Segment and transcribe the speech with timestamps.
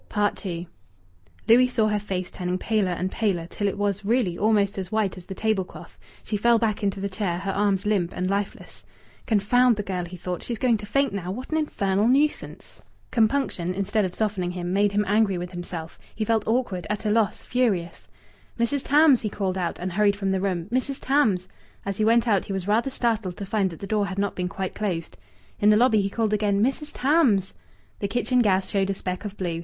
[0.45, 0.67] II
[1.47, 5.15] Louis saw her face turning paler and paler, till it was, really, almost as white
[5.15, 5.99] as the table cloth.
[6.23, 8.83] She fell back into the chair, her arms limp and lifeless.
[9.27, 10.41] "Confound the girl!" he thought.
[10.41, 11.29] "She's going to faint now!
[11.29, 15.99] What an infernal nuisance!" Compunction, instead of softening him, made him angry with himself.
[16.15, 18.07] He felt awkward, at a loss, furious.
[18.59, 18.81] "Mrs.
[18.83, 20.65] Tams!" he called out, and hurried from the room.
[20.71, 20.97] "Mrs.
[20.99, 21.47] Tams!"
[21.85, 24.33] As he went out he was rather startled to find that the door had not
[24.35, 25.15] been quite closed.
[25.59, 26.89] In the lobby he called again, "Mrs.
[26.91, 27.53] Tams!"
[27.99, 29.59] The kitchen gas showed a speck of blue.